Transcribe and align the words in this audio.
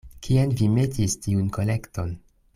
Kien 0.27 0.53
vi 0.61 0.69
metis 0.77 1.19
tiun 1.27 1.53
kolekton? 1.59 2.17